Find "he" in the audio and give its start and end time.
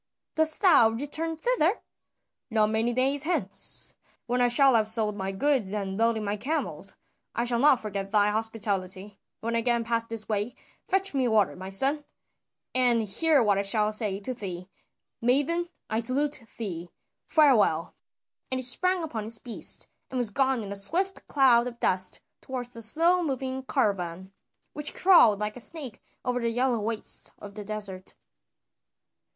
18.59-18.65